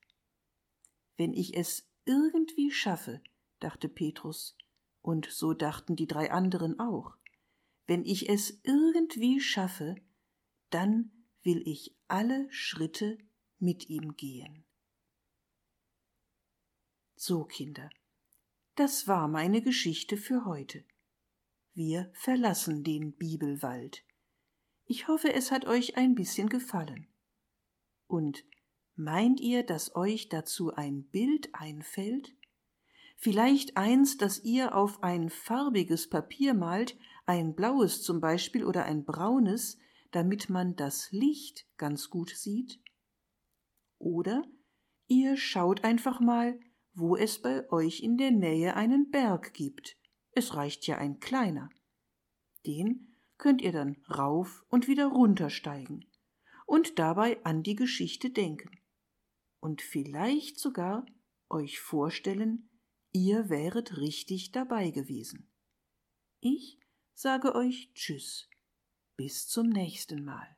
Wenn 1.15 1.33
ich 1.33 1.55
es 1.55 1.89
irgendwie 2.03 2.71
schaffe, 2.71 3.21
dachte 3.59 3.87
Petrus, 3.87 4.57
und 5.01 5.27
so 5.31 5.53
dachten 5.53 5.95
die 5.95 6.07
drei 6.07 6.31
anderen 6.31 6.79
auch, 6.79 7.17
wenn 7.87 8.05
ich 8.05 8.29
es 8.29 8.59
irgendwie 8.63 9.39
schaffe, 9.39 9.95
dann 10.69 11.11
will 11.41 11.63
ich 11.65 11.95
alle 12.07 12.47
Schritte 12.51 13.17
mit 13.57 13.89
ihm 13.89 14.15
gehen. 14.15 14.65
So, 17.15 17.45
Kinder, 17.45 17.89
das 18.75 19.07
war 19.07 19.27
meine 19.27 19.61
Geschichte 19.61 20.17
für 20.17 20.45
heute. 20.45 20.83
Wir 21.73 22.11
verlassen 22.13 22.83
den 22.83 23.13
Bibelwald. 23.13 24.03
Ich 24.85 25.07
hoffe, 25.07 25.33
es 25.33 25.51
hat 25.51 25.65
euch 25.65 25.97
ein 25.97 26.13
bisschen 26.13 26.49
gefallen. 26.49 27.07
Und 28.07 28.45
meint 28.95 29.39
ihr, 29.39 29.63
dass 29.63 29.95
euch 29.95 30.29
dazu 30.29 30.73
ein 30.73 31.03
Bild 31.03 31.49
einfällt? 31.53 32.35
Vielleicht 33.15 33.77
eins, 33.77 34.17
das 34.17 34.43
ihr 34.43 34.75
auf 34.75 35.01
ein 35.01 35.29
farbiges 35.29 36.09
Papier 36.09 36.53
malt, 36.53 36.97
ein 37.27 37.55
blaues 37.55 38.01
zum 38.01 38.21
Beispiel 38.21 38.65
oder 38.65 38.85
ein 38.85 39.05
braunes, 39.05 39.77
damit 40.11 40.49
man 40.49 40.75
das 40.75 41.11
Licht 41.11 41.67
ganz 41.77 42.09
gut 42.09 42.29
sieht? 42.29 42.81
Oder 43.99 44.43
ihr 45.07 45.37
schaut 45.37 45.83
einfach 45.83 46.19
mal, 46.19 46.59
wo 46.93 47.15
es 47.15 47.41
bei 47.41 47.69
euch 47.71 48.01
in 48.01 48.17
der 48.17 48.31
Nähe 48.31 48.75
einen 48.75 49.11
Berg 49.11 49.53
gibt. 49.53 49.97
Es 50.31 50.55
reicht 50.55 50.87
ja 50.87 50.97
ein 50.97 51.19
kleiner. 51.19 51.69
Den 52.65 53.13
könnt 53.37 53.61
ihr 53.61 53.71
dann 53.71 53.97
rauf 54.09 54.65
und 54.69 54.87
wieder 54.87 55.07
runtersteigen 55.07 56.05
und 56.65 56.97
dabei 56.97 57.43
an 57.43 57.61
die 57.61 57.75
Geschichte 57.75 58.29
denken. 58.29 58.71
Und 59.59 59.81
vielleicht 59.81 60.59
sogar 60.59 61.05
euch 61.49 61.79
vorstellen, 61.79 62.69
ihr 63.11 63.49
wäret 63.49 63.97
richtig 63.97 64.51
dabei 64.51 64.91
gewesen. 64.91 65.51
Ich 66.39 66.79
sage 67.19 67.55
euch 67.55 67.91
Tschüss, 67.95 68.47
bis 69.15 69.47
zum 69.47 69.69
nächsten 69.69 70.23
Mal. 70.23 70.56